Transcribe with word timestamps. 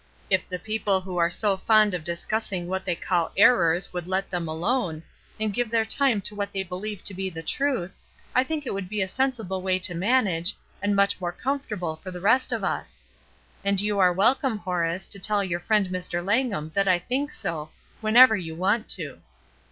If 0.31 0.49
the 0.49 0.57
people 0.57 0.99
who 1.01 1.17
are 1.17 1.29
so 1.29 1.55
fond 1.57 1.93
of 1.93 2.03
discussing 2.03 2.65
what 2.65 2.85
they 2.85 2.95
call 2.95 3.31
^errors' 3.37 3.93
would 3.93 4.07
let 4.07 4.31
them 4.31 4.47
alone, 4.47 5.03
and 5.39 5.53
give 5.53 5.69
their 5.69 5.85
time 5.85 6.21
to 6.21 6.33
what 6.33 6.51
they 6.53 6.63
beUeve 6.65 7.03
to 7.03 7.13
be 7.13 7.29
truth, 7.29 7.95
I 8.33 8.43
think 8.43 8.65
it 8.65 8.73
would 8.73 8.89
be 8.89 9.03
a 9.03 9.07
sensible 9.07 9.61
way 9.61 9.77
to 9.77 9.93
manage, 9.93 10.55
and 10.81 10.95
much 10.95 11.21
more 11.21 11.31
comfortable 11.31 11.95
for 11.97 12.09
the 12.09 12.19
rest 12.19 12.51
of 12.51 12.63
us. 12.63 13.03
And 13.63 13.79
you 13.79 13.99
are 13.99 14.11
welcome, 14.11 14.57
Horace, 14.57 15.07
to 15.07 15.19
tell 15.19 15.39
our 15.41 15.59
friend 15.59 15.85
Mr. 15.89 16.25
Langham 16.25 16.71
that 16.73 16.87
I 16.87 16.97
think 16.97 17.31
so, 17.31 17.69
whenever 18.01 18.35
you 18.35 18.55
want 18.55 18.89
to." 18.97 19.19